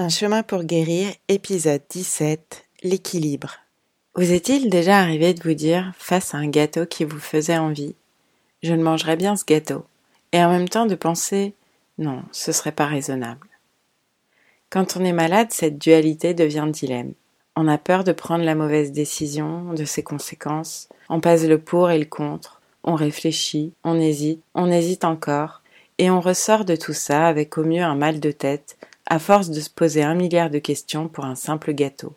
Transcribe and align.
Un 0.00 0.08
chemin 0.08 0.42
pour 0.42 0.64
guérir, 0.64 1.12
épisode 1.28 1.82
17, 1.90 2.64
l'équilibre. 2.82 3.56
Vous 4.14 4.32
est-il 4.32 4.70
déjà 4.70 4.98
arrivé 4.98 5.34
de 5.34 5.42
vous 5.42 5.52
dire, 5.52 5.92
face 5.98 6.32
à 6.32 6.38
un 6.38 6.48
gâteau 6.48 6.86
qui 6.86 7.04
vous 7.04 7.18
faisait 7.18 7.58
envie, 7.58 7.94
je 8.62 8.72
ne 8.72 8.82
mangerais 8.82 9.16
bien 9.16 9.36
ce 9.36 9.44
gâteau, 9.44 9.84
et 10.32 10.42
en 10.42 10.48
même 10.48 10.70
temps 10.70 10.86
de 10.86 10.94
penser, 10.94 11.52
non, 11.98 12.22
ce 12.32 12.50
serait 12.50 12.72
pas 12.72 12.86
raisonnable. 12.86 13.46
Quand 14.70 14.96
on 14.96 15.04
est 15.04 15.12
malade, 15.12 15.48
cette 15.50 15.76
dualité 15.76 16.32
devient 16.32 16.68
dilemme. 16.72 17.12
On 17.54 17.68
a 17.68 17.76
peur 17.76 18.02
de 18.02 18.12
prendre 18.12 18.42
la 18.42 18.54
mauvaise 18.54 18.92
décision, 18.92 19.74
de 19.74 19.84
ses 19.84 20.02
conséquences, 20.02 20.88
on 21.10 21.20
passe 21.20 21.44
le 21.44 21.58
pour 21.58 21.90
et 21.90 21.98
le 21.98 22.06
contre, 22.06 22.62
on 22.84 22.94
réfléchit, 22.94 23.74
on 23.84 24.00
hésite, 24.00 24.40
on 24.54 24.70
hésite 24.72 25.04
encore, 25.04 25.60
et 25.98 26.10
on 26.10 26.22
ressort 26.22 26.64
de 26.64 26.74
tout 26.74 26.94
ça 26.94 27.26
avec 27.26 27.58
au 27.58 27.64
mieux 27.64 27.82
un 27.82 27.96
mal 27.96 28.18
de 28.18 28.30
tête, 28.30 28.78
à 29.10 29.18
force 29.18 29.50
de 29.50 29.60
se 29.60 29.68
poser 29.68 30.04
un 30.04 30.14
milliard 30.14 30.50
de 30.50 30.60
questions 30.60 31.08
pour 31.08 31.24
un 31.24 31.34
simple 31.34 31.72
gâteau. 31.72 32.14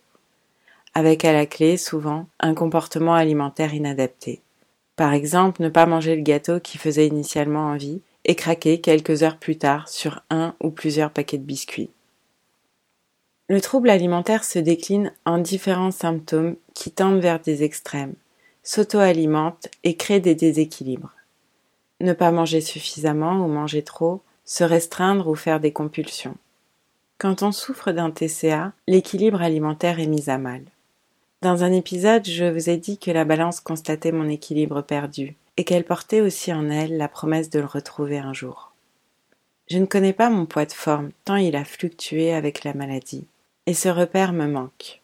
Avec 0.93 1.25
à 1.25 1.33
la 1.33 1.47
clé, 1.47 1.75
souvent, 1.75 2.27
un 2.39 2.53
comportement 2.53 3.15
alimentaire 3.15 3.73
inadapté. 3.73 4.41
Par 4.95 5.11
exemple, 5.11 5.63
ne 5.63 5.69
pas 5.69 5.87
manger 5.87 6.15
le 6.15 6.21
gâteau 6.21 6.59
qui 6.59 6.77
faisait 6.77 7.07
initialement 7.07 7.71
envie 7.71 8.01
et 8.25 8.35
craquer 8.35 8.79
quelques 8.79 9.23
heures 9.23 9.37
plus 9.37 9.57
tard 9.57 9.89
sur 9.89 10.21
un 10.29 10.53
ou 10.61 10.69
plusieurs 10.69 11.09
paquets 11.09 11.39
de 11.39 11.43
biscuits. 11.43 11.89
Le 13.49 13.59
trouble 13.59 13.89
alimentaire 13.89 14.43
se 14.43 14.59
décline 14.59 15.11
en 15.25 15.39
différents 15.39 15.91
symptômes 15.91 16.55
qui 16.75 16.91
tendent 16.91 17.19
vers 17.19 17.39
des 17.39 17.63
extrêmes, 17.63 18.13
s'auto-alimentent 18.61 19.67
et 19.83 19.97
créent 19.97 20.19
des 20.19 20.35
déséquilibres. 20.35 21.15
Ne 22.01 22.13
pas 22.13 22.31
manger 22.31 22.61
suffisamment 22.61 23.43
ou 23.43 23.47
manger 23.47 23.81
trop, 23.81 24.21
se 24.45 24.63
restreindre 24.63 25.27
ou 25.27 25.35
faire 25.35 25.59
des 25.59 25.73
compulsions. 25.73 26.37
Quand 27.23 27.41
on 27.41 27.53
souffre 27.53 27.93
d'un 27.93 28.11
TCA, 28.11 28.73
l'équilibre 28.85 29.41
alimentaire 29.41 30.01
est 30.01 30.07
mis 30.07 30.29
à 30.29 30.37
mal. 30.37 30.61
Dans 31.41 31.63
un 31.63 31.71
épisode, 31.71 32.27
je 32.27 32.43
vous 32.43 32.69
ai 32.69 32.75
dit 32.75 32.97
que 32.97 33.11
la 33.11 33.23
balance 33.23 33.61
constatait 33.61 34.11
mon 34.11 34.27
équilibre 34.27 34.81
perdu 34.81 35.37
et 35.55 35.63
qu'elle 35.63 35.85
portait 35.85 36.19
aussi 36.19 36.51
en 36.51 36.69
elle 36.69 36.97
la 36.97 37.07
promesse 37.07 37.49
de 37.49 37.59
le 37.59 37.65
retrouver 37.65 38.17
un 38.17 38.33
jour. 38.33 38.73
Je 39.69 39.77
ne 39.77 39.85
connais 39.85 40.11
pas 40.11 40.29
mon 40.29 40.45
poids 40.45 40.65
de 40.65 40.73
forme 40.73 41.11
tant 41.23 41.37
il 41.37 41.55
a 41.55 41.63
fluctué 41.63 42.33
avec 42.33 42.65
la 42.65 42.73
maladie, 42.73 43.25
et 43.67 43.73
ce 43.73 43.87
repère 43.87 44.33
me 44.33 44.47
manque. 44.47 44.99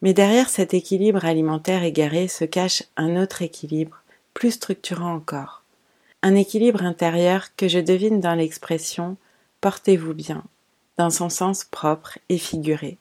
Mais 0.00 0.14
derrière 0.14 0.48
cet 0.48 0.72
équilibre 0.72 1.26
alimentaire 1.26 1.82
égaré 1.82 2.26
se 2.26 2.46
cache 2.46 2.84
un 2.96 3.22
autre 3.22 3.42
équilibre, 3.42 4.02
plus 4.32 4.52
structurant 4.52 5.12
encore. 5.12 5.62
Un 6.22 6.36
équilibre 6.36 6.84
intérieur 6.84 7.54
que 7.54 7.68
je 7.68 7.80
devine 7.80 8.20
dans 8.20 8.34
l'expression 8.34 9.18
Portez-vous 9.60 10.14
bien, 10.14 10.42
dans 10.98 11.10
son 11.10 11.28
sens 11.28 11.64
propre 11.64 12.18
et 12.28 12.38
figuré. 12.38 12.98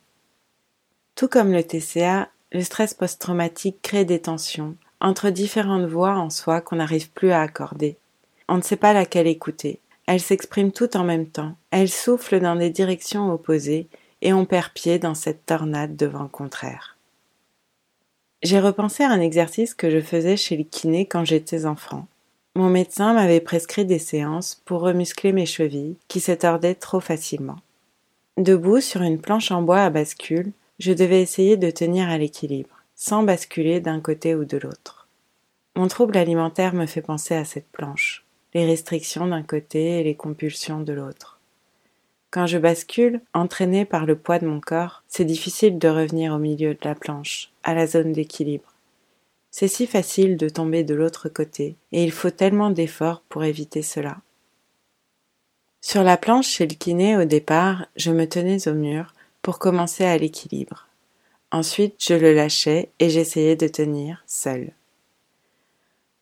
Tout 1.16 1.28
comme 1.28 1.52
le 1.52 1.64
TCA, 1.64 2.30
le 2.52 2.62
stress 2.62 2.94
post-traumatique 2.94 3.82
crée 3.82 4.06
des 4.06 4.22
tensions 4.22 4.76
entre 5.00 5.30
différentes 5.30 5.86
voix 5.86 6.16
en 6.16 6.30
soi 6.30 6.62
qu'on 6.62 6.78
n'arrive 6.78 7.12
plus 7.12 7.32
à 7.32 7.42
accorder. 7.42 7.98
On 8.48 8.58
ne 8.58 8.62
sait 8.62 8.78
pas 8.78 8.94
laquelle 8.94 9.28
écouter. 9.28 9.80
Elles 10.08 10.22
s'expriment 10.22 10.72
toutes 10.72 10.96
en 10.96 11.04
même 11.04 11.28
temps. 11.28 11.56
Elles 11.72 11.90
soufflent 11.90 12.40
dans 12.40 12.56
des 12.56 12.70
directions 12.70 13.32
opposées 13.32 13.88
et 14.22 14.34
on 14.34 14.46
perd 14.46 14.72
pied 14.74 15.00
dans 15.00 15.16
cette 15.16 15.46
tornade 15.46 15.96
de 15.96 16.06
vent 16.06 16.28
contraire. 16.28 16.98
J'ai 18.42 18.60
repensé 18.60 19.04
à 19.04 19.12
un 19.12 19.22
exercice 19.22 19.74
que 19.74 19.90
je 19.90 20.02
faisais 20.02 20.38
chez 20.38 20.58
le 20.58 20.64
kiné 20.64 21.06
quand 21.06 21.24
j'étais 21.24 21.66
enfant. 21.66 22.08
Mon 22.56 22.70
médecin 22.70 23.14
m'avait 23.14 23.40
prescrit 23.40 23.86
des 23.86 24.00
séances 24.00 24.62
pour 24.66 24.82
remuscler 24.82 25.32
mes 25.32 25.46
chevilles 25.46 25.96
qui 26.08 26.20
se 26.20 26.32
tordaient 26.32 26.76
trop 26.76 27.00
facilement. 27.00 27.58
Debout 28.38 28.82
sur 28.82 29.04
une 29.04 29.22
planche 29.22 29.52
en 29.52 29.62
bois 29.62 29.84
à 29.84 29.92
bascule, 29.92 30.54
je 30.80 30.92
devais 30.92 31.22
essayer 31.22 31.56
de 31.56 31.70
tenir 31.70 32.10
à 32.10 32.18
l'équilibre, 32.18 32.82
sans 32.96 33.22
basculer 33.22 33.80
d'un 33.80 34.00
côté 34.00 34.34
ou 34.34 34.44
de 34.44 34.58
l'autre. 34.58 35.08
Mon 35.76 35.88
trouble 35.88 36.18
alimentaire 36.18 36.74
me 36.74 36.88
fait 36.88 37.04
penser 37.04 37.36
à 37.36 37.46
cette 37.46 37.68
planche, 37.68 38.26
les 38.56 38.66
restrictions 38.66 39.28
d'un 39.28 39.44
côté 39.44 40.00
et 40.00 40.04
les 40.04 40.16
compulsions 40.16 40.80
de 40.80 40.94
l'autre. 40.94 41.40
Quand 42.32 42.48
je 42.48 42.58
bascule, 42.58 43.22
entraîné 43.36 43.86
par 43.86 44.08
le 44.08 44.16
poids 44.16 44.40
de 44.40 44.48
mon 44.48 44.60
corps, 44.60 45.04
c'est 45.08 45.26
difficile 45.26 45.78
de 45.78 45.88
revenir 45.88 46.34
au 46.34 46.40
milieu 46.40 46.74
de 46.74 46.80
la 46.84 46.96
planche, 46.96 47.52
à 47.62 47.76
la 47.76 47.86
zone 47.86 48.14
d'équilibre. 48.14 48.74
C'est 49.52 49.68
si 49.68 49.86
facile 49.86 50.38
de 50.38 50.50
tomber 50.50 50.84
de 50.84 50.96
l'autre 50.96 51.30
côté, 51.30 51.76
et 51.92 52.04
il 52.04 52.12
faut 52.12 52.32
tellement 52.32 52.72
d'efforts 52.72 53.22
pour 53.30 53.44
éviter 53.44 53.84
cela. 53.84 54.18
Sur 55.86 56.02
la 56.02 56.16
planche 56.16 56.48
chez 56.48 56.66
le 56.66 56.76
kiné 56.76 57.18
au 57.18 57.26
départ, 57.26 57.88
je 57.98 58.10
me 58.10 58.26
tenais 58.26 58.70
au 58.70 58.74
mur 58.74 59.14
pour 59.42 59.60
commencer 59.60 60.06
à 60.06 60.18
l'équilibre. 60.18 60.88
Ensuite, 61.52 61.96
je 62.00 62.14
le 62.14 62.34
lâchais 62.34 62.88
et 63.00 63.10
j'essayais 63.10 63.58
de 63.58 63.68
tenir 63.68 64.24
seul. 64.26 64.72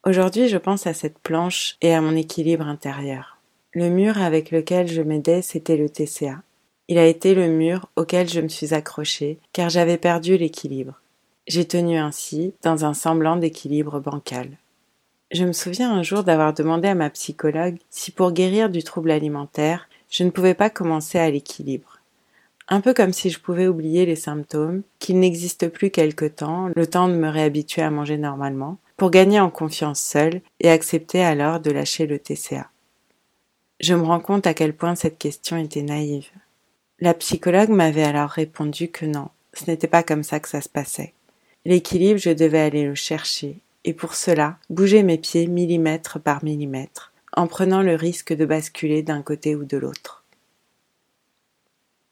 Aujourd'hui, 0.04 0.48
je 0.48 0.58
pense 0.58 0.88
à 0.88 0.96
cette 0.96 1.20
planche 1.20 1.78
et 1.82 1.94
à 1.94 2.02
mon 2.02 2.16
équilibre 2.16 2.66
intérieur. 2.66 3.38
Le 3.74 3.90
mur 3.90 4.20
avec 4.20 4.50
lequel 4.50 4.88
je 4.88 5.04
m'aidais, 5.04 5.44
c'était 5.44 5.78
le 5.78 5.90
TCA. 5.90 6.42
Il 6.88 6.98
a 6.98 7.06
été 7.06 7.36
le 7.36 7.48
mur 7.48 7.88
auquel 7.96 8.28
je 8.28 8.42
me 8.42 8.48
suis 8.48 8.74
accroché 8.74 9.38
car 9.54 9.70
j'avais 9.70 10.00
perdu 10.00 10.38
l'équilibre. 10.38 11.00
J'ai 11.46 11.68
tenu 11.68 11.98
ainsi 11.98 12.56
dans 12.64 12.84
un 12.84 12.96
semblant 12.96 13.36
d'équilibre 13.36 14.00
bancal. 14.00 14.58
Je 15.32 15.46
me 15.46 15.54
souviens 15.54 15.94
un 15.94 16.04
jour 16.04 16.26
d'avoir 16.26 16.54
demandé 16.54 16.90
à 16.90 16.96
ma 16.96 17.10
psychologue 17.10 17.78
si 17.90 18.12
pour 18.12 18.34
guérir 18.34 18.70
du 18.70 18.84
trouble 18.84 19.12
alimentaire, 19.12 19.88
je 20.10 20.26
ne 20.26 20.30
pouvais 20.30 20.56
pas 20.56 20.70
commencer 20.70 21.20
à 21.20 21.32
l'équilibre. 21.32 22.00
Un 22.68 22.82
peu 22.82 22.94
comme 22.94 23.14
si 23.14 23.30
je 23.30 23.40
pouvais 23.40 23.68
oublier 23.68 24.06
les 24.06 24.18
symptômes, 24.18 24.82
qu'il 25.00 25.20
n'existe 25.20 25.70
plus 25.70 25.90
quelque 25.90 26.26
temps, 26.26 26.70
le 26.76 26.86
temps 26.86 27.08
de 27.08 27.14
me 27.14 27.30
réhabituer 27.30 27.82
à 27.82 27.90
manger 27.90 28.18
normalement, 28.18 28.78
pour 28.98 29.10
gagner 29.10 29.40
en 29.40 29.50
confiance 29.50 30.02
seule 30.02 30.42
et 30.60 30.70
accepter 30.70 31.24
alors 31.24 31.62
de 31.62 31.72
lâcher 31.72 32.08
le 32.08 32.20
TCA. 32.20 32.70
Je 33.80 33.94
me 33.94 34.04
rends 34.04 34.20
compte 34.20 34.48
à 34.48 34.54
quel 34.54 34.74
point 34.76 34.96
cette 34.96 35.18
question 35.18 35.56
était 35.56 35.82
naïve. 35.82 36.28
La 37.00 37.14
psychologue 37.14 37.70
m'avait 37.70 38.04
alors 38.04 38.30
répondu 38.30 38.90
que 38.90 39.06
non, 39.06 39.30
ce 39.54 39.72
n'était 39.72 39.88
pas 39.88 40.04
comme 40.04 40.24
ça 40.24 40.42
que 40.42 40.50
ça 40.50 40.60
se 40.60 40.70
passait. 40.70 41.14
L'équilibre, 41.64 42.20
je 42.20 42.32
devais 42.32 42.60
aller 42.60 42.84
le 42.84 42.96
chercher, 42.96 43.60
et 43.86 43.94
pour 43.94 44.16
cela 44.16 44.58
bouger 44.70 45.04
mes 45.04 45.18
pieds 45.18 45.48
millimètre 45.48 46.20
par 46.20 46.44
millimètre, 46.44 47.12
en 47.34 47.48
prenant 47.48 47.82
le 47.82 47.96
risque 47.96 48.34
de 48.34 48.46
basculer 48.46 49.04
d'un 49.04 49.22
côté 49.22 49.56
ou 49.56 49.64
de 49.64 49.78
l'autre. 49.78 50.24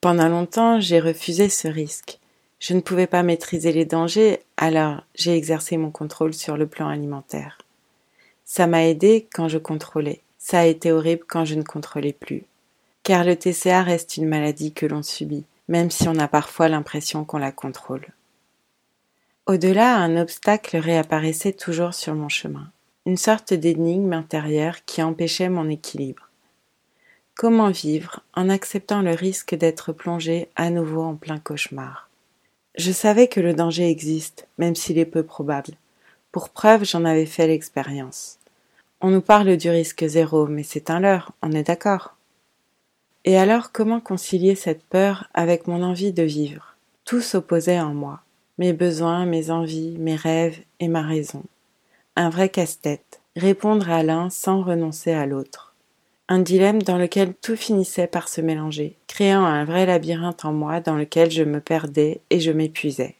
Pendant 0.02 0.30
longtemps, 0.30 0.80
j'ai 0.80 1.00
refusé 1.00 1.50
ce 1.50 1.68
risque. 1.68 2.20
Je 2.60 2.74
ne 2.74 2.82
pouvais 2.82 3.08
pas 3.08 3.24
maîtriser 3.24 3.72
les 3.72 3.86
dangers, 3.86 4.40
alors 4.58 5.02
j'ai 5.16 5.36
exercé 5.36 5.78
mon 5.78 5.92
contrôle 5.92 6.34
sur 6.34 6.58
le 6.58 6.68
plan 6.68 6.88
alimentaire. 6.88 7.58
Ça 8.46 8.66
m'a 8.66 8.86
aidé 8.86 9.28
quand 9.34 9.48
je 9.48 9.58
contrôlais. 9.58 10.22
Ça 10.38 10.60
a 10.60 10.66
été 10.66 10.92
horrible 10.92 11.24
quand 11.28 11.46
je 11.46 11.56
ne 11.56 11.64
contrôlais 11.64 12.14
plus. 12.14 12.44
Car 13.04 13.24
le 13.24 13.36
TCA 13.36 13.84
reste 13.84 14.18
une 14.18 14.28
maladie 14.28 14.74
que 14.74 14.86
l'on 14.86 15.04
subit, 15.04 15.46
même 15.68 15.92
si 15.92 16.08
on 16.08 16.18
a 16.18 16.28
parfois 16.28 16.68
l'impression 16.70 17.26
qu'on 17.26 17.38
la 17.38 17.52
contrôle. 17.52 18.08
Au-delà, 19.50 19.98
un 19.98 20.16
obstacle 20.16 20.78
réapparaissait 20.78 21.54
toujours 21.54 21.96
sur 21.96 22.14
mon 22.14 22.30
chemin, 22.30 22.70
une 23.08 23.18
sorte 23.18 23.52
d'énigme 23.52 24.14
intérieure 24.14 24.86
qui 24.86 25.02
empêchait 25.02 25.50
mon 25.50 25.68
équilibre. 25.70 26.30
Comment 27.34 27.72
vivre 27.72 28.20
en 28.36 28.48
acceptant 28.48 29.02
le 29.02 29.16
risque 29.16 29.56
d'être 29.56 29.92
plongé 29.92 30.50
à 30.56 30.70
nouveau 30.70 31.02
en 31.02 31.16
plein 31.16 31.40
cauchemar? 31.40 32.12
Je 32.76 32.92
savais 32.92 33.28
que 33.28 33.40
le 33.40 33.56
danger 33.56 33.90
existe, 33.90 34.48
même 34.60 34.76
s'il 34.76 35.00
est 35.00 35.06
peu 35.06 35.24
probable. 35.24 35.74
Pour 36.32 36.50
preuve, 36.50 36.86
j'en 36.86 37.04
avais 37.04 37.26
fait 37.26 37.48
l'expérience. 37.48 38.38
On 39.02 39.10
nous 39.10 39.20
parle 39.20 39.58
du 39.58 39.72
risque 39.72 40.06
zéro, 40.06 40.46
mais 40.46 40.62
c'est 40.62 40.92
un 40.92 41.00
leurre, 41.00 41.32
on 41.42 41.54
est 41.54 41.64
d'accord. 41.64 42.18
Et 43.26 43.36
alors 43.36 43.72
comment 43.72 44.00
concilier 44.00 44.54
cette 44.54 44.84
peur 44.84 45.28
avec 45.34 45.66
mon 45.66 45.82
envie 45.82 46.14
de 46.14 46.22
vivre? 46.22 46.76
Tout 47.04 47.22
s'opposait 47.22 47.80
en 47.80 47.96
moi 47.96 48.22
mes 48.60 48.74
besoins, 48.74 49.26
mes 49.26 49.52
envies, 49.52 49.96
mes 49.98 50.18
rêves 50.18 50.60
et 50.82 50.90
ma 50.90 51.02
raison. 51.02 51.44
Un 52.18 52.30
vrai 52.30 52.50
casse-tête, 52.50 53.22
répondre 53.38 53.90
à 53.90 54.04
l'un 54.04 54.30
sans 54.30 54.62
renoncer 54.62 55.14
à 55.14 55.26
l'autre. 55.26 55.74
Un 56.28 56.40
dilemme 56.40 56.84
dans 56.84 56.98
lequel 56.98 57.34
tout 57.34 57.56
finissait 57.56 58.06
par 58.06 58.28
se 58.28 58.42
mélanger, 58.42 58.98
créant 59.08 59.46
un 59.46 59.64
vrai 59.64 59.86
labyrinthe 59.86 60.44
en 60.44 60.52
moi 60.52 60.82
dans 60.82 60.96
lequel 60.96 61.32
je 61.32 61.44
me 61.44 61.62
perdais 61.62 62.20
et 62.30 62.42
je 62.42 62.52
m'épuisais. 62.52 63.16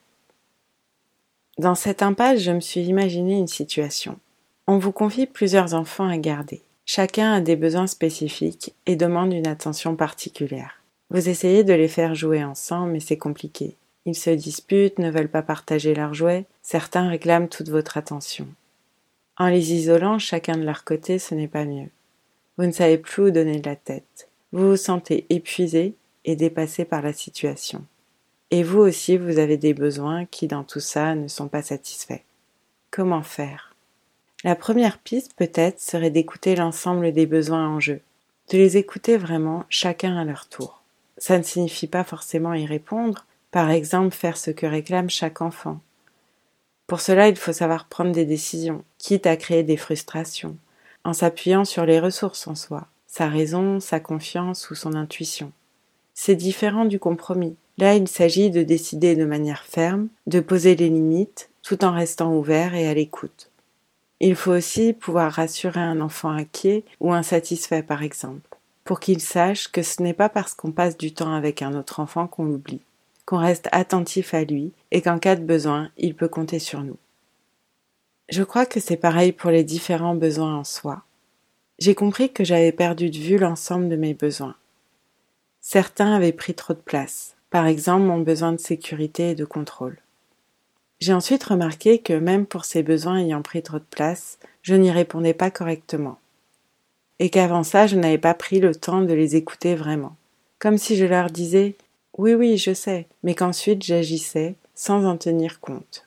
Dans 1.58 1.76
cette 1.76 2.04
impasse, 2.04 2.42
je 2.42 2.52
me 2.52 2.60
suis 2.60 2.82
imaginé 2.82 3.38
une 3.38 3.48
situation. 3.48 4.20
On 4.68 4.78
vous 4.78 4.92
confie 4.92 5.26
plusieurs 5.26 5.74
enfants 5.74 6.08
à 6.08 6.18
garder. 6.18 6.62
Chacun 6.86 7.34
a 7.34 7.42
des 7.42 7.56
besoins 7.56 7.88
spécifiques 7.88 8.76
et 8.86 8.98
demande 8.98 9.34
une 9.34 9.48
attention 9.48 9.96
particulière. 9.96 10.82
Vous 11.10 11.30
essayez 11.30 11.64
de 11.64 11.74
les 11.74 11.88
faire 11.88 12.14
jouer 12.14 12.44
ensemble, 12.44 12.92
mais 12.92 13.00
c'est 13.00 13.18
compliqué. 13.18 13.78
Ils 14.10 14.16
se 14.16 14.32
disputent, 14.32 14.98
ne 14.98 15.12
veulent 15.12 15.30
pas 15.30 15.44
partager 15.44 15.94
leurs 15.94 16.16
jouets, 16.16 16.46
certains 16.64 17.10
réclament 17.10 17.48
toute 17.48 17.70
votre 17.70 17.96
attention. 17.96 18.48
En 19.38 19.50
les 19.50 19.72
isolant 19.72 20.18
chacun 20.18 20.58
de 20.58 20.64
leur 20.64 20.84
côté, 20.84 21.20
ce 21.20 21.36
n'est 21.36 21.48
pas 21.48 21.64
mieux. 21.64 21.90
Vous 22.58 22.66
ne 22.66 22.72
savez 22.72 22.98
plus 22.98 23.26
où 23.26 23.30
donner 23.30 23.60
de 23.60 23.70
la 23.70 23.76
tête. 23.76 24.28
Vous 24.52 24.72
vous 24.72 24.78
sentez 24.78 25.28
épuisé 25.30 25.94
et 26.26 26.36
dépassé 26.36 26.86
par 26.86 27.04
la 27.04 27.14
situation. 27.14 27.86
Et 28.50 28.64
vous 28.64 28.80
aussi, 28.80 29.16
vous 29.16 29.38
avez 29.38 29.58
des 29.58 29.76
besoins 29.76 30.26
qui, 30.26 30.48
dans 30.48 30.64
tout 30.64 30.80
ça, 30.80 31.14
ne 31.14 31.28
sont 31.28 31.48
pas 31.48 31.62
satisfaits. 31.62 32.24
Comment 32.90 33.22
faire? 33.22 33.76
La 34.44 34.56
première 34.56 34.98
piste, 34.98 35.36
peut-être, 35.36 35.80
serait 35.80 36.10
d'écouter 36.10 36.56
l'ensemble 36.56 37.14
des 37.14 37.28
besoins 37.28 37.68
en 37.68 37.80
jeu, 37.80 38.02
de 38.52 38.58
les 38.58 38.76
écouter 38.76 39.18
vraiment, 39.18 39.66
chacun 39.70 40.18
à 40.18 40.26
leur 40.26 40.48
tour. 40.48 40.82
Ça 41.20 41.38
ne 41.38 41.44
signifie 41.44 41.86
pas 41.86 42.04
forcément 42.04 42.56
y 42.56 42.66
répondre, 42.66 43.28
par 43.52 43.72
exemple 43.72 44.16
faire 44.16 44.38
ce 44.38 44.52
que 44.52 44.66
réclame 44.66 45.10
chaque 45.10 45.42
enfant. 45.42 45.80
Pour 46.88 47.02
cela, 47.02 47.28
il 47.28 47.36
faut 47.36 47.54
savoir 47.54 47.86
prendre 47.86 48.12
des 48.12 48.26
décisions, 48.26 48.84
quitte 48.98 49.28
à 49.28 49.38
créer 49.38 49.64
des 49.64 49.78
frustrations, 49.78 50.58
en 51.04 51.14
s'appuyant 51.14 51.66
sur 51.66 51.86
les 51.86 52.00
ressources 52.00 52.48
en 52.48 52.56
soi, 52.56 52.88
sa 53.08 53.28
raison, 53.28 53.80
sa 53.80 54.00
confiance 54.00 54.70
ou 54.70 54.76
son 54.76 54.96
intuition. 54.96 55.52
C'est 56.14 56.36
différent 56.36 56.86
du 56.86 57.00
compromis. 57.00 57.56
Là, 57.78 57.96
il 57.96 58.08
s'agit 58.08 58.50
de 58.50 58.64
décider 58.64 59.16
de 59.16 59.26
manière 59.26 59.64
ferme, 59.64 60.10
de 60.28 60.40
poser 60.40 60.76
les 60.76 60.90
limites, 60.90 61.50
tout 61.64 61.86
en 61.86 61.94
restant 61.94 62.36
ouvert 62.36 62.76
et 62.76 62.88
à 62.88 62.94
l'écoute. 62.94 63.50
Il 64.20 64.36
faut 64.36 64.52
aussi 64.52 64.92
pouvoir 64.92 65.32
rassurer 65.32 65.80
un 65.80 66.02
enfant 66.02 66.30
inquiet 66.30 66.84
ou 67.00 67.14
insatisfait, 67.14 67.84
par 67.84 68.04
exemple, 68.04 68.58
pour 68.84 69.00
qu'il 69.00 69.22
sache 69.22 69.70
que 69.70 69.82
ce 69.82 70.02
n'est 70.02 70.14
pas 70.14 70.28
parce 70.28 70.54
qu'on 70.54 70.72
passe 70.72 70.98
du 70.98 71.14
temps 71.14 71.34
avec 71.34 71.62
un 71.62 71.74
autre 71.74 72.02
enfant 72.02 72.28
qu'on 72.28 72.44
l'oublie, 72.44 72.82
qu'on 73.30 73.38
reste 73.38 73.70
attentif 73.72 74.34
à 74.34 74.44
lui 74.44 74.72
et 74.90 75.04
qu'en 75.04 75.20
cas 75.20 75.36
de 75.36 75.44
besoin, 75.44 75.92
il 75.98 76.16
peut 76.16 76.28
compter 76.28 76.58
sur 76.58 76.82
nous. 76.82 76.98
Je 78.28 78.42
crois 78.42 78.66
que 78.66 78.80
c'est 78.80 78.98
pareil 78.98 79.34
pour 79.34 79.52
les 79.52 79.64
différents 79.64 80.16
besoins 80.16 80.56
en 80.56 80.64
soi. 80.64 81.04
J'ai 81.78 81.94
compris 81.94 82.34
que 82.34 82.44
j'avais 82.44 82.72
perdu 82.72 83.12
de 83.12 83.18
vue 83.20 83.38
l'ensemble 83.38 83.88
de 83.88 83.96
mes 83.96 84.16
besoins. 84.16 84.56
Certains 85.62 86.12
avaient 86.12 86.32
pris 86.32 86.56
trop 86.56 86.74
de 86.74 86.80
place, 86.80 87.36
par 87.52 87.68
exemple 87.68 88.06
mon 88.06 88.18
besoin 88.18 88.52
de 88.52 88.58
sécurité 88.58 89.30
et 89.30 89.36
de 89.36 89.46
contrôle. 89.46 90.00
J'ai 91.00 91.14
ensuite 91.14 91.44
remarqué 91.44 92.00
que 92.00 92.14
même 92.14 92.48
pour 92.48 92.66
ces 92.66 92.82
besoins 92.82 93.20
ayant 93.20 93.44
pris 93.44 93.62
trop 93.62 93.78
de 93.78 93.86
place, 93.92 94.40
je 94.64 94.74
n'y 94.74 94.90
répondais 94.90 95.36
pas 95.36 95.52
correctement. 95.52 96.18
Et 97.20 97.30
qu'avant 97.30 97.64
ça, 97.64 97.86
je 97.86 97.96
n'avais 97.96 98.18
pas 98.18 98.34
pris 98.34 98.60
le 98.60 98.74
temps 98.74 99.04
de 99.04 99.14
les 99.14 99.36
écouter 99.36 99.76
vraiment. 99.76 100.16
Comme 100.58 100.80
si 100.80 100.96
je 100.96 101.06
leur 101.06 101.30
disais 101.30 101.76
Oui, 102.20 102.34
oui, 102.34 102.58
je 102.58 102.74
sais, 102.74 103.08
mais 103.24 103.34
qu'ensuite 103.34 103.82
j'agissais 103.82 104.56
sans 104.76 105.06
en 105.06 105.16
tenir 105.16 105.62
compte. 105.62 106.06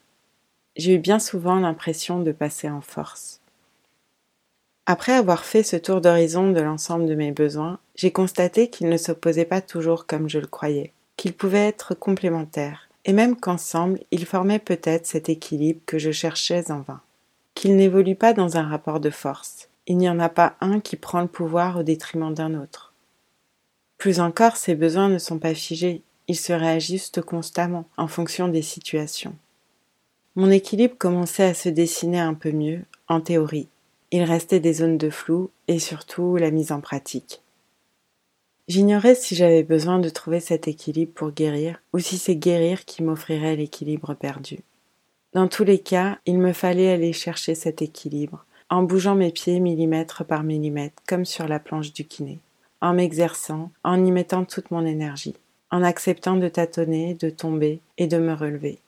J'ai 0.77 0.97
eu 0.97 0.99
bien 0.99 1.19
souvent 1.19 1.59
l'impression 1.59 2.21
de 2.21 2.33
passer 2.33 2.69
en 2.69 2.83
force. 2.83 3.41
Après 4.85 5.13
avoir 5.13 5.47
fait 5.47 5.63
ce 5.63 5.77
tour 5.77 6.03
d'horizon 6.03 6.53
de 6.53 6.61
l'ensemble 6.61 7.07
de 7.07 7.15
mes 7.15 7.33
besoins, 7.33 7.79
j'ai 7.95 8.13
constaté 8.13 8.69
qu'ils 8.69 8.91
ne 8.91 8.99
s'opposaient 8.99 9.47
pas 9.47 9.63
toujours 9.63 10.05
comme 10.05 10.29
je 10.29 10.39
le 10.39 10.47
croyais, 10.47 10.93
qu'ils 11.17 11.33
pouvaient 11.33 11.67
être 11.67 11.95
complémentaires, 11.95 12.91
et 13.07 13.15
même 13.15 13.35
qu'ensemble 13.35 13.99
ils 14.11 14.27
formaient 14.27 14.59
peut-être 14.59 15.07
cet 15.07 15.31
équilibre 15.31 15.81
que 15.87 15.99
je 15.99 16.11
cherchais 16.11 16.71
en 16.71 16.83
vain. 16.83 17.01
Qu'ils 17.55 17.75
n'évoluent 17.75 18.17
pas 18.17 18.35
dans 18.35 18.59
un 18.59 18.69
rapport 18.69 19.01
de 19.01 19.09
force, 19.09 19.71
il 19.87 19.97
n'y 19.97 20.11
en 20.11 20.21
a 20.21 20.29
pas 20.29 20.57
un 20.61 20.79
qui 20.79 20.97
prend 20.97 21.23
le 21.23 21.27
pouvoir 21.27 21.79
au 21.79 21.83
détriment 21.83 22.35
d'un 22.35 22.53
autre. 22.61 22.92
Plus 24.03 24.19
encore, 24.19 24.57
ces 24.57 24.75
besoins 24.75 25.09
ne 25.09 25.19
sont 25.19 25.39
pas 25.39 25.55
figés, 25.55 26.03
ils 26.27 26.37
se 26.37 26.53
réajustent 26.53 27.23
constamment 27.23 27.85
en 27.97 28.09
fonction 28.09 28.49
des 28.49 28.61
situations. 28.61 29.33
Mon 30.35 30.51
équilibre 30.51 30.99
commençait 30.99 31.45
à 31.45 31.55
se 31.55 31.69
dessiner 31.69 32.19
un 32.19 32.35
peu 32.35 32.51
mieux, 32.51 32.81
en 33.07 33.21
théorie, 33.21 33.69
il 34.11 34.25
restait 34.25 34.59
des 34.59 34.73
zones 34.73 34.99
de 34.99 35.09
flou 35.09 35.51
et 35.69 35.79
surtout 35.79 36.35
la 36.35 36.51
mise 36.51 36.73
en 36.73 36.81
pratique. 36.81 37.43
J'ignorais 38.67 39.15
si 39.15 39.37
j'avais 39.37 39.63
besoin 39.63 40.01
de 40.01 40.09
trouver 40.09 40.41
cet 40.41 40.67
équilibre 40.67 41.13
pour 41.15 41.31
guérir 41.31 41.81
ou 41.93 42.01
si 42.01 42.19
c'est 42.19 42.35
guérir 42.35 42.85
qui 42.85 43.05
m'offrirait 43.05 43.55
l'équilibre 43.55 44.15
perdu. 44.15 44.59
Dans 45.33 45.47
tous 45.47 45.63
les 45.63 45.79
cas, 45.79 46.19
il 46.27 46.39
me 46.39 46.53
fallait 46.53 46.91
aller 46.91 47.13
chercher 47.13 47.55
cet 47.55 47.83
équilibre, 47.83 48.47
en 48.69 48.83
bougeant 48.83 49.15
mes 49.15 49.31
pieds 49.31 49.61
millimètre 49.61 50.25
par 50.25 50.43
millimètre 50.43 51.01
comme 51.07 51.25
sur 51.25 51.47
la 51.47 51.61
planche 51.61 51.93
du 51.93 52.05
kiné, 52.05 52.41
en 52.83 52.95
m'exerçant, 52.95 53.71
en 53.85 54.05
y 54.05 54.11
mettant 54.11 54.45
toute 54.45 54.71
mon 54.73 54.85
énergie, 54.85 55.37
en 55.71 55.83
acceptant 55.83 56.37
de 56.37 56.49
tâtonner, 56.49 57.15
de 57.15 57.31
tomber 57.31 57.81
et 57.97 58.09
de 58.09 58.19
me 58.19 58.35
relever, 58.35 58.81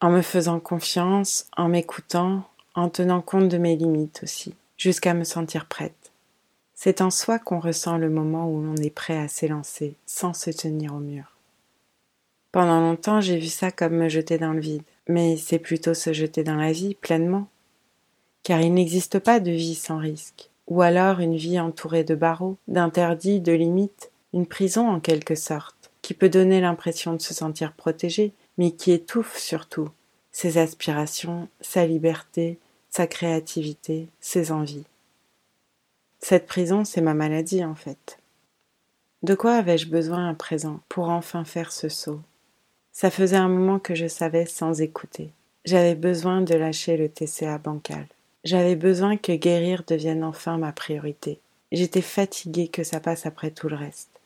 en 0.00 0.10
me 0.10 0.20
faisant 0.20 0.60
confiance, 0.60 1.48
en 1.56 1.68
m'écoutant, 1.68 2.42
en 2.74 2.90
tenant 2.90 3.22
compte 3.22 3.48
de 3.48 3.56
mes 3.56 3.74
limites 3.74 4.20
aussi, 4.22 4.54
jusqu'à 4.76 5.14
me 5.14 5.24
sentir 5.24 5.64
prête. 5.64 6.12
C'est 6.74 7.00
en 7.00 7.10
soi 7.10 7.38
qu'on 7.38 7.58
ressent 7.58 7.96
le 7.96 8.10
moment 8.10 8.50
où 8.50 8.60
l'on 8.60 8.76
est 8.76 8.90
prêt 8.90 9.16
à 9.16 9.28
s'élancer 9.28 9.94
sans 10.04 10.34
se 10.34 10.50
tenir 10.50 10.94
au 10.94 10.98
mur. 10.98 11.32
Pendant 12.52 12.80
longtemps, 12.80 13.22
j'ai 13.22 13.38
vu 13.38 13.48
ça 13.48 13.70
comme 13.70 13.94
me 13.94 14.10
jeter 14.10 14.36
dans 14.36 14.52
le 14.52 14.60
vide, 14.60 14.82
mais 15.08 15.38
c'est 15.38 15.58
plutôt 15.58 15.94
se 15.94 16.12
jeter 16.12 16.44
dans 16.44 16.56
la 16.56 16.72
vie 16.72 16.94
pleinement. 16.94 17.48
Car 18.42 18.60
il 18.60 18.74
n'existe 18.74 19.18
pas 19.18 19.40
de 19.40 19.50
vie 19.50 19.74
sans 19.74 19.96
risque, 19.96 20.50
ou 20.66 20.82
alors 20.82 21.20
une 21.20 21.36
vie 21.36 21.60
entourée 21.60 22.04
de 22.04 22.14
barreaux, 22.14 22.56
d'interdits, 22.68 23.40
de 23.40 23.52
limites, 23.52 24.10
une 24.32 24.46
prison 24.46 24.88
en 24.88 25.00
quelque 25.00 25.34
sorte, 25.34 25.90
qui 26.02 26.14
peut 26.14 26.28
donner 26.28 26.60
l'impression 26.60 27.12
de 27.12 27.20
se 27.20 27.34
sentir 27.34 27.72
protégé, 27.72 28.32
mais 28.58 28.72
qui 28.72 28.92
étouffe 28.92 29.36
surtout 29.36 29.90
ses 30.32 30.58
aspirations, 30.58 31.48
sa 31.62 31.86
liberté, 31.86 32.58
sa 32.90 33.06
créativité, 33.06 34.08
ses 34.20 34.52
envies. 34.52 34.84
Cette 36.18 36.46
prison, 36.46 36.84
c'est 36.84 37.00
ma 37.00 37.14
maladie 37.14 37.64
en 37.64 37.74
fait. 37.74 38.18
De 39.22 39.34
quoi 39.34 39.54
avais-je 39.54 39.88
besoin 39.88 40.28
à 40.28 40.34
présent 40.34 40.80
pour 40.88 41.08
enfin 41.08 41.44
faire 41.44 41.72
ce 41.72 41.88
saut? 41.88 42.20
Ça 42.92 43.10
faisait 43.10 43.36
un 43.36 43.48
moment 43.48 43.78
que 43.78 43.94
je 43.94 44.06
savais 44.06 44.46
sans 44.46 44.80
écouter. 44.80 45.30
J'avais 45.64 45.94
besoin 45.94 46.42
de 46.42 46.54
lâcher 46.54 46.96
le 46.96 47.08
TCA 47.08 47.58
bancal. 47.58 48.06
J'avais 48.46 48.76
besoin 48.76 49.16
que 49.16 49.32
guérir 49.32 49.82
devienne 49.84 50.22
enfin 50.22 50.56
ma 50.56 50.70
priorité. 50.70 51.40
J'étais 51.72 52.00
fatiguée 52.00 52.68
que 52.68 52.84
ça 52.84 53.00
passe 53.00 53.26
après 53.26 53.50
tout 53.50 53.68
le 53.68 53.74
reste. 53.74 54.20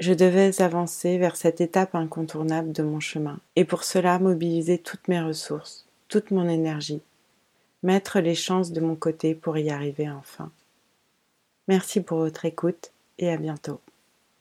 Je 0.00 0.14
devais 0.14 0.62
avancer 0.62 1.18
vers 1.18 1.36
cette 1.36 1.60
étape 1.60 1.94
incontournable 1.94 2.72
de 2.72 2.82
mon 2.82 3.00
chemin, 3.00 3.38
et 3.54 3.66
pour 3.66 3.84
cela 3.84 4.18
mobiliser 4.18 4.78
toutes 4.78 5.08
mes 5.08 5.20
ressources, 5.20 5.84
toute 6.08 6.30
mon 6.30 6.48
énergie, 6.48 7.02
mettre 7.82 8.18
les 8.20 8.34
chances 8.34 8.72
de 8.72 8.80
mon 8.80 8.96
côté 8.96 9.34
pour 9.34 9.58
y 9.58 9.68
arriver 9.68 10.08
enfin. 10.08 10.50
Merci 11.68 12.00
pour 12.00 12.20
votre 12.20 12.46
écoute 12.46 12.92
et 13.18 13.30
à 13.30 13.36
bientôt. 13.36 13.78